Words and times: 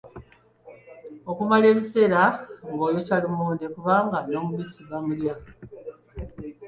Kumala 1.37 1.65
ebiseera 1.73 2.21
ng'ayokya 2.71 3.15
lumonde 3.23 3.65
kubanga 3.75 4.17
n'omubisi 4.23 4.81
bamulya. 4.89 5.35